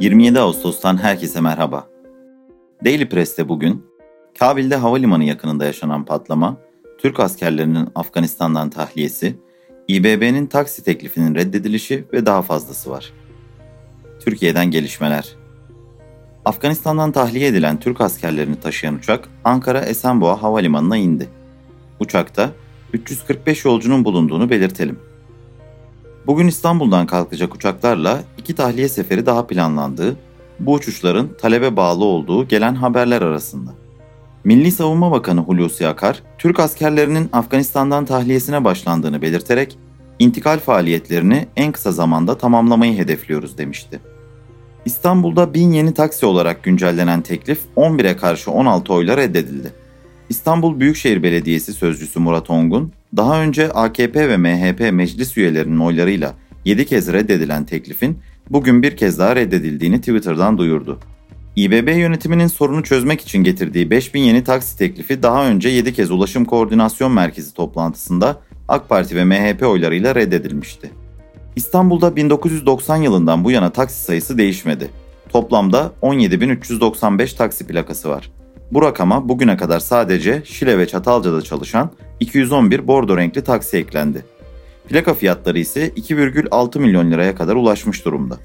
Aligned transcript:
27 0.00 0.40
Ağustos'tan 0.40 1.02
herkese 1.02 1.40
merhaba. 1.40 1.88
Daily 2.84 3.08
Press'te 3.08 3.48
bugün 3.48 3.86
Kabil'de 4.38 4.76
havalimanı 4.76 5.24
yakınında 5.24 5.64
yaşanan 5.64 6.04
patlama, 6.04 6.56
Türk 6.98 7.20
askerlerinin 7.20 7.88
Afganistan'dan 7.94 8.70
tahliyesi, 8.70 9.38
İBB'nin 9.88 10.46
taksi 10.46 10.84
teklifinin 10.84 11.34
reddedilişi 11.34 12.04
ve 12.12 12.26
daha 12.26 12.42
fazlası 12.42 12.90
var. 12.90 13.12
Türkiye'den 14.20 14.70
gelişmeler. 14.70 15.36
Afganistan'dan 16.44 17.12
tahliye 17.12 17.48
edilen 17.48 17.80
Türk 17.80 18.00
askerlerini 18.00 18.60
taşıyan 18.60 18.94
uçak 18.94 19.28
Ankara 19.44 19.80
Esenboğa 19.80 20.42
Havalimanı'na 20.42 20.96
indi. 20.96 21.28
Uçakta 22.00 22.50
345 22.92 23.64
yolcunun 23.64 24.04
bulunduğunu 24.04 24.50
belirtelim. 24.50 25.07
Bugün 26.28 26.48
İstanbul'dan 26.48 27.06
kalkacak 27.06 27.54
uçaklarla 27.54 28.22
iki 28.38 28.54
tahliye 28.54 28.88
seferi 28.88 29.26
daha 29.26 29.46
planlandığı, 29.46 30.16
bu 30.60 30.72
uçuşların 30.72 31.28
talebe 31.40 31.76
bağlı 31.76 32.04
olduğu 32.04 32.48
gelen 32.48 32.74
haberler 32.74 33.22
arasında. 33.22 33.70
Milli 34.44 34.72
Savunma 34.72 35.10
Bakanı 35.10 35.40
Hulusi 35.40 35.86
Akar, 35.86 36.22
Türk 36.38 36.60
askerlerinin 36.60 37.28
Afganistan'dan 37.32 38.04
tahliyesine 38.04 38.64
başlandığını 38.64 39.22
belirterek, 39.22 39.78
intikal 40.18 40.58
faaliyetlerini 40.58 41.46
en 41.56 41.72
kısa 41.72 41.92
zamanda 41.92 42.38
tamamlamayı 42.38 42.98
hedefliyoruz 42.98 43.58
demişti. 43.58 44.00
İstanbul'da 44.84 45.54
bin 45.54 45.72
yeni 45.72 45.94
taksi 45.94 46.26
olarak 46.26 46.62
güncellenen 46.62 47.20
teklif 47.20 47.60
11'e 47.76 48.16
karşı 48.16 48.50
16 48.50 48.92
oyla 48.92 49.16
reddedildi. 49.16 49.72
İstanbul 50.28 50.80
Büyükşehir 50.80 51.22
Belediyesi 51.22 51.72
Sözcüsü 51.72 52.20
Murat 52.20 52.50
Ongun, 52.50 52.92
daha 53.16 53.42
önce 53.42 53.72
AKP 53.72 54.28
ve 54.28 54.36
MHP 54.36 54.92
meclis 54.92 55.36
üyelerinin 55.36 55.78
oylarıyla 55.78 56.34
7 56.64 56.86
kez 56.86 57.12
reddedilen 57.12 57.64
teklifin 57.64 58.18
bugün 58.50 58.82
bir 58.82 58.96
kez 58.96 59.18
daha 59.18 59.36
reddedildiğini 59.36 60.00
Twitter'dan 60.00 60.58
duyurdu. 60.58 60.98
İBB 61.56 61.98
yönetiminin 61.98 62.46
sorunu 62.46 62.82
çözmek 62.82 63.20
için 63.20 63.44
getirdiği 63.44 63.90
5000 63.90 64.20
yeni 64.20 64.44
taksi 64.44 64.78
teklifi 64.78 65.22
daha 65.22 65.46
önce 65.46 65.68
7 65.68 65.94
kez 65.94 66.10
Ulaşım 66.10 66.44
Koordinasyon 66.44 67.12
Merkezi 67.12 67.54
toplantısında 67.54 68.40
AK 68.68 68.88
Parti 68.88 69.16
ve 69.16 69.24
MHP 69.24 69.62
oylarıyla 69.62 70.14
reddedilmişti. 70.14 70.90
İstanbul'da 71.56 72.16
1990 72.16 72.96
yılından 72.96 73.44
bu 73.44 73.50
yana 73.50 73.70
taksi 73.70 74.02
sayısı 74.02 74.38
değişmedi. 74.38 74.90
Toplamda 75.28 75.92
17.395 76.02 77.36
taksi 77.36 77.66
plakası 77.66 78.08
var. 78.08 78.30
Bu 78.72 78.82
rakama 78.82 79.28
bugüne 79.28 79.56
kadar 79.56 79.80
sadece 79.80 80.42
Şile 80.44 80.78
ve 80.78 80.88
Çatalca'da 80.88 81.42
çalışan 81.42 81.90
211 82.20 82.86
bordo 82.86 83.16
renkli 83.16 83.44
taksi 83.44 83.76
eklendi. 83.76 84.24
Plaka 84.88 85.14
fiyatları 85.14 85.58
ise 85.58 85.88
2,6 85.88 86.78
milyon 86.78 87.10
liraya 87.10 87.34
kadar 87.34 87.56
ulaşmış 87.56 88.04
durumda. 88.04 88.38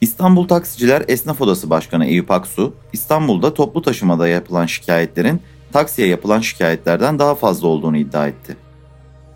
İstanbul 0.00 0.48
Taksiciler 0.48 1.04
Esnaf 1.08 1.40
Odası 1.40 1.70
Başkanı 1.70 2.06
Eyüp 2.06 2.30
Aksu, 2.30 2.74
İstanbul'da 2.92 3.54
toplu 3.54 3.82
taşımada 3.82 4.28
yapılan 4.28 4.66
şikayetlerin 4.66 5.40
taksiye 5.72 6.08
yapılan 6.08 6.40
şikayetlerden 6.40 7.18
daha 7.18 7.34
fazla 7.34 7.68
olduğunu 7.68 7.96
iddia 7.96 8.28
etti. 8.28 8.56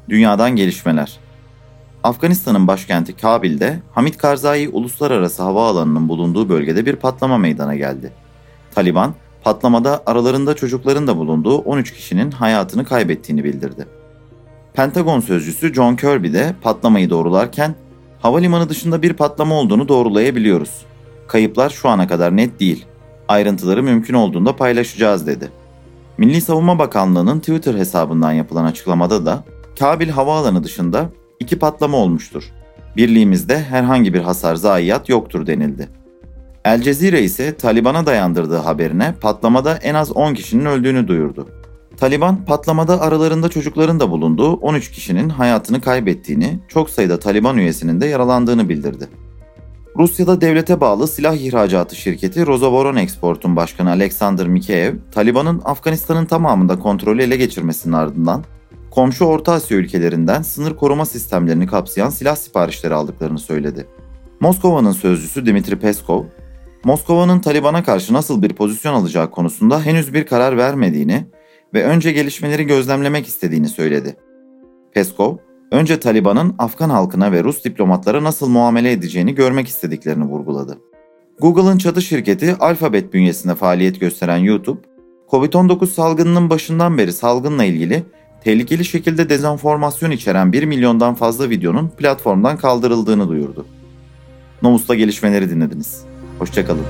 Dünyadan 0.08 0.56
gelişmeler. 0.56 1.18
Afganistan'ın 2.02 2.66
başkenti 2.66 3.16
Kabil'de 3.16 3.80
Hamid 3.92 4.14
Karzai 4.14 4.68
Uluslararası 4.68 5.42
Havaalanı'nın 5.42 6.08
bulunduğu 6.08 6.48
bölgede 6.48 6.86
bir 6.86 6.96
patlama 6.96 7.38
meydana 7.38 7.74
geldi. 7.74 8.12
Taliban, 8.74 9.14
patlamada 9.44 10.02
aralarında 10.06 10.56
çocukların 10.56 11.06
da 11.06 11.16
bulunduğu 11.16 11.58
13 11.58 11.94
kişinin 11.94 12.30
hayatını 12.30 12.84
kaybettiğini 12.84 13.44
bildirdi. 13.44 13.86
Pentagon 14.74 15.20
sözcüsü 15.20 15.74
John 15.74 15.96
Kirby 15.96 16.32
de 16.32 16.54
patlamayı 16.62 17.10
doğrularken 17.10 17.74
havalimanı 18.20 18.68
dışında 18.68 19.02
bir 19.02 19.12
patlama 19.12 19.54
olduğunu 19.54 19.88
doğrulayabiliyoruz. 19.88 20.70
Kayıplar 21.28 21.70
şu 21.70 21.88
ana 21.88 22.06
kadar 22.06 22.36
net 22.36 22.60
değil. 22.60 22.86
Ayrıntıları 23.28 23.82
mümkün 23.82 24.14
olduğunda 24.14 24.56
paylaşacağız 24.56 25.26
dedi. 25.26 25.50
Milli 26.18 26.40
Savunma 26.40 26.78
Bakanlığı'nın 26.78 27.40
Twitter 27.40 27.74
hesabından 27.74 28.32
yapılan 28.32 28.64
açıklamada 28.64 29.26
da 29.26 29.44
Kabil 29.78 30.08
havaalanı 30.08 30.64
dışında 30.64 31.10
iki 31.40 31.58
patlama 31.58 31.96
olmuştur. 31.96 32.44
Birliğimizde 32.96 33.58
herhangi 33.62 34.14
bir 34.14 34.20
hasar 34.20 34.54
zayiat 34.54 35.08
yoktur 35.08 35.46
denildi. 35.46 35.88
El 36.64 36.82
Cezire 36.82 37.22
ise 37.22 37.56
Taliban'a 37.56 38.06
dayandırdığı 38.06 38.56
haberine 38.56 39.14
patlamada 39.20 39.76
en 39.76 39.94
az 39.94 40.12
10 40.12 40.34
kişinin 40.34 40.64
öldüğünü 40.64 41.08
duyurdu. 41.08 41.48
Taliban 41.96 42.44
patlamada 42.44 43.00
aralarında 43.00 43.48
çocukların 43.48 44.00
da 44.00 44.10
bulunduğu 44.10 44.52
13 44.52 44.90
kişinin 44.90 45.28
hayatını 45.28 45.80
kaybettiğini, 45.80 46.58
çok 46.68 46.90
sayıda 46.90 47.18
Taliban 47.18 47.56
üyesinin 47.56 48.00
de 48.00 48.06
yaralandığını 48.06 48.68
bildirdi. 48.68 49.08
Rusya'da 49.96 50.40
devlete 50.40 50.80
bağlı 50.80 51.08
silah 51.08 51.34
ihracatı 51.34 51.96
şirketi 51.96 52.46
Rozoboron 52.46 52.96
Export'un 52.96 53.56
başkanı 53.56 53.90
Alexander 53.90 54.48
Mikheyev, 54.48 54.94
Taliban'ın 55.12 55.62
Afganistan'ın 55.64 56.26
tamamında 56.26 56.78
kontrolü 56.78 57.22
ele 57.22 57.36
geçirmesinin 57.36 57.92
ardından 57.92 58.44
komşu 58.90 59.24
Orta 59.24 59.52
Asya 59.52 59.76
ülkelerinden 59.76 60.42
sınır 60.42 60.76
koruma 60.76 61.06
sistemlerini 61.06 61.66
kapsayan 61.66 62.10
silah 62.10 62.36
siparişleri 62.36 62.94
aldıklarını 62.94 63.38
söyledi. 63.38 63.86
Moskova'nın 64.40 64.92
sözcüsü 64.92 65.46
Dimitri 65.46 65.78
Peskov, 65.78 66.24
Moskova'nın 66.84 67.40
Taliban'a 67.40 67.84
karşı 67.84 68.12
nasıl 68.12 68.42
bir 68.42 68.52
pozisyon 68.52 68.94
alacağı 68.94 69.30
konusunda 69.30 69.82
henüz 69.82 70.14
bir 70.14 70.26
karar 70.26 70.56
vermediğini 70.56 71.26
ve 71.74 71.84
önce 71.84 72.12
gelişmeleri 72.12 72.66
gözlemlemek 72.66 73.26
istediğini 73.26 73.68
söyledi. 73.68 74.16
Peskov, 74.92 75.36
önce 75.72 76.00
Taliban'ın 76.00 76.54
Afgan 76.58 76.90
halkına 76.90 77.32
ve 77.32 77.44
Rus 77.44 77.64
diplomatlara 77.64 78.24
nasıl 78.24 78.48
muamele 78.48 78.92
edeceğini 78.92 79.34
görmek 79.34 79.68
istediklerini 79.68 80.24
vurguladı. 80.24 80.78
Google'ın 81.40 81.78
çatı 81.78 82.02
şirketi 82.02 82.56
Alphabet 82.60 83.14
bünyesinde 83.14 83.54
faaliyet 83.54 84.00
gösteren 84.00 84.36
YouTube, 84.36 84.80
Covid-19 85.30 85.86
salgınının 85.86 86.50
başından 86.50 86.98
beri 86.98 87.12
salgınla 87.12 87.64
ilgili 87.64 88.02
tehlikeli 88.44 88.84
şekilde 88.84 89.28
dezenformasyon 89.28 90.10
içeren 90.10 90.52
1 90.52 90.64
milyondan 90.64 91.14
fazla 91.14 91.50
videonun 91.50 91.88
platformdan 91.88 92.56
kaldırıldığını 92.56 93.28
duyurdu. 93.28 93.66
Novus'ta 94.62 94.94
gelişmeleri 94.94 95.50
dinlediniz. 95.50 96.09
Hoşçakalın. 96.40 96.86